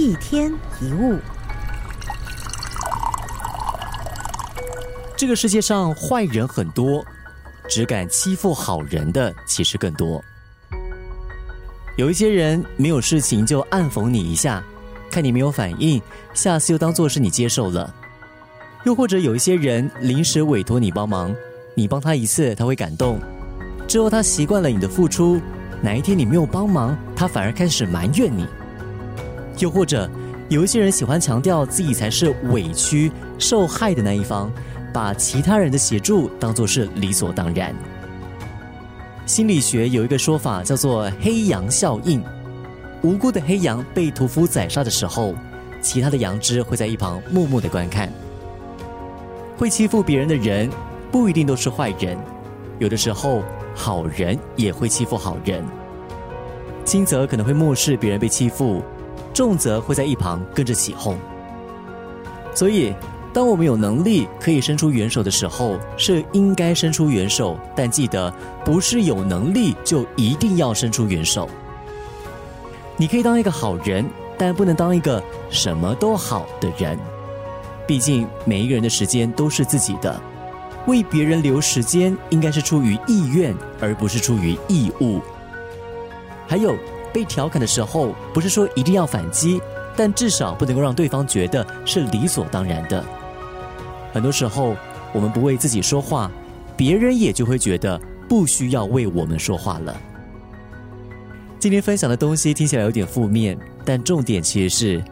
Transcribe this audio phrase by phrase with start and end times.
[0.00, 0.50] 一天
[0.80, 1.18] 一物，
[5.14, 7.04] 这个世界上坏人很多，
[7.68, 10.24] 只敢欺负好人的其实更多。
[11.98, 14.64] 有一些人没有事情就暗讽你一下，
[15.10, 16.00] 看你没有反应，
[16.32, 17.94] 下次又当做是你接受了。
[18.84, 21.36] 又或者有一些人临时委托你帮忙，
[21.74, 23.20] 你帮他一次他会感动，
[23.86, 25.38] 之后他习惯了你的付出，
[25.82, 28.46] 哪一天你没有帮忙，他反而开始埋怨你。
[29.60, 30.10] 又或者，
[30.48, 34.50] 有一些人喜欢强调自己才是委屈、受害的那一方，
[34.92, 37.74] 把其他人的协助当作是理所当然。
[39.26, 42.22] 心理学有一个说法叫做“黑羊效应”，
[43.02, 45.34] 无辜的黑羊被屠夫宰杀的时候，
[45.80, 48.10] 其他的羊只会在一旁默默的观看。
[49.56, 50.68] 会欺负别人的人，
[51.12, 52.18] 不一定都是坏人，
[52.78, 53.42] 有的时候
[53.74, 55.62] 好人也会欺负好人。
[56.84, 58.82] 轻则可能会漠视别人被欺负。
[59.40, 61.16] 重则会在一旁跟着起哄，
[62.54, 62.94] 所以
[63.32, 67.58] 当我们有能力可以伸出援手的时候，是应该伸出援手。
[67.74, 68.30] 但记得，
[68.66, 71.48] 不是有能力就一定要伸出援手。
[72.98, 74.04] 你可以当一个好人，
[74.36, 76.98] 但不能当一个什么都好的人。
[77.86, 80.20] 毕竟每一个人的时间都是自己的，
[80.86, 85.18] 为别人留时间应该是出于意愿，而不是出于义务。
[86.46, 86.76] 还有。
[87.12, 89.60] 被调侃的时候，不是说一定要反击，
[89.96, 93.04] 但至少不能够让对方觉得是理所当然的。
[94.12, 94.76] 很多时候，
[95.12, 96.30] 我们不为自己说话，
[96.76, 99.96] 别人也就会觉得不需要为我们说话了。
[101.58, 105.04] 今天分享的东西听起来有点负面，但重点其实是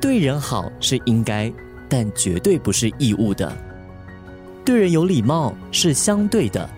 [0.00, 1.52] 对人好是应该，
[1.88, 3.52] 但绝对不是义务的。
[4.64, 6.68] 对人有礼貌是相对的，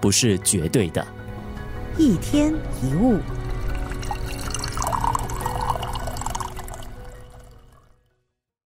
[0.00, 1.06] 不是绝对的。
[1.96, 3.18] 一天一物。